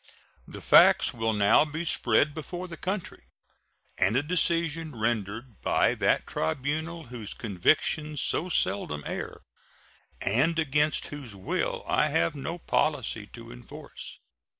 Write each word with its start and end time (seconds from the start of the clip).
The 0.47 0.61
facts 0.61 1.13
will 1.13 1.31
now 1.31 1.63
be 1.63 1.85
spread 1.85 2.33
before 2.33 2.67
the 2.67 2.75
country, 2.75 3.25
and 3.99 4.17
a 4.17 4.23
decision 4.23 4.95
rendered 4.95 5.61
by 5.61 5.93
that 5.93 6.25
tribunal 6.25 7.03
whose 7.09 7.35
convictions 7.35 8.19
so 8.19 8.49
seldom 8.49 9.03
err, 9.05 9.41
and 10.19 10.57
against 10.57 11.05
whose 11.09 11.35
will 11.35 11.85
I 11.87 12.07
have 12.07 12.33
no 12.33 12.57
policy 12.57 13.27
to 13.27 13.51
enforce. 13.51 14.17